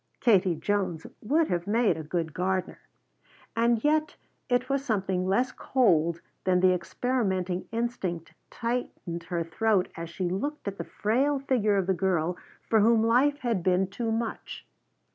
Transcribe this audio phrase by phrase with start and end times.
[0.19, 2.79] Katie Jones would have made a good gardener.
[3.55, 4.15] And yet
[4.49, 10.67] it was something less cold than the experimenting instinct tightened her throat as she looked
[10.67, 12.35] at the frail figure of the girl
[12.67, 14.65] for whom life had been too much.